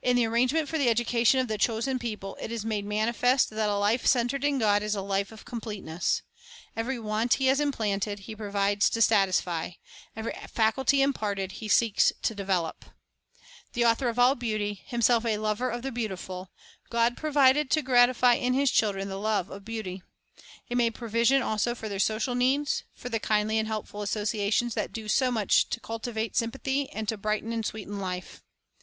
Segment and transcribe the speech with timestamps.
[0.00, 3.68] In the arrangements for the education of the chosen people it is made manifest that
[3.68, 6.22] a life centered in God is a life of completeness.
[6.74, 9.72] Every want He has implanted, He provides to satisfy;
[10.16, 12.86] every faculty imparted, He seeks to develop.
[13.74, 16.50] The Author of all beauty, Himself a lover of the beautiful,
[16.88, 20.02] God provided to gratify in His children the love of beauty.
[20.64, 24.90] He made provision also for their social needs, for the kindly and helpful associations that
[24.90, 28.42] do so much to cultivate sympathy and to brighten and sweeten life.